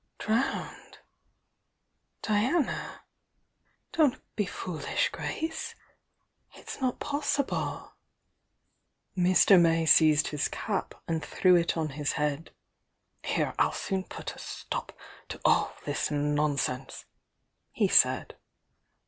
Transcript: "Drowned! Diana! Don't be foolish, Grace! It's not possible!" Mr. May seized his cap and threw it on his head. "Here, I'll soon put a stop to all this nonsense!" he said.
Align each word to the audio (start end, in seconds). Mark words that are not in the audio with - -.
"Drowned! 0.17 0.97
Diana! 2.23 3.03
Don't 3.91 4.19
be 4.35 4.47
foolish, 4.47 5.09
Grace! 5.09 5.75
It's 6.55 6.81
not 6.81 6.99
possible!" 6.99 7.93
Mr. 9.15 9.61
May 9.61 9.85
seized 9.85 10.29
his 10.29 10.47
cap 10.47 10.95
and 11.07 11.23
threw 11.23 11.55
it 11.55 11.77
on 11.77 11.89
his 11.89 12.13
head. 12.13 12.49
"Here, 13.23 13.53
I'll 13.59 13.73
soon 13.73 14.03
put 14.03 14.35
a 14.35 14.39
stop 14.39 14.91
to 15.29 15.39
all 15.45 15.75
this 15.85 16.09
nonsense!" 16.09 17.05
he 17.71 17.87
said. 17.87 18.35